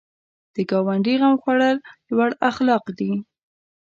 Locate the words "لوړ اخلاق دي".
2.09-3.11